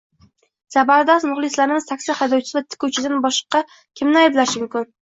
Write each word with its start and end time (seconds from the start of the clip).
Zabardast 0.75 1.27
muxlislarimiz 1.33 1.87
taksi 1.93 2.17
haydovchisi 2.23 2.59
va 2.61 2.65
tikuvchidan 2.71 3.25
boshqa 3.29 3.67
kimni 3.79 4.23
ayblashlari 4.27 4.69
mumkin? 4.69 4.95